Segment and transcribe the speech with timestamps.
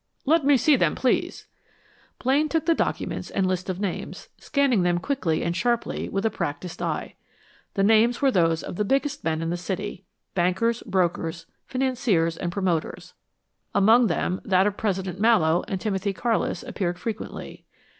[0.25, 1.45] "Let me see them, please."
[2.17, 6.31] Blaine took the documents and list of names, scanning them quickly and sharply with a
[6.31, 7.13] practised eye.
[7.75, 10.03] The names were those of the biggest men in the city
[10.33, 13.13] bankers, brokers, financiers and promoters.
[13.75, 17.63] Among them, that of President Mallowe and Timothy Carlis appeared frequently.